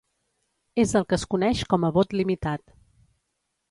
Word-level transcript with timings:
És 0.85 0.93
el 1.01 1.05
que 1.13 1.17
es 1.19 1.27
coneix 1.35 1.63
com 1.75 1.87
a 1.91 1.95
vot 2.01 2.19
limitat. 2.23 2.69